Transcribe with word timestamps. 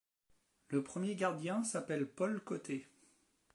Le 0.69 0.81
premier 0.81 1.15
gardien 1.15 1.63
s'appelle 1.63 2.07
Paul 2.09 2.43
Côté. 2.43 2.87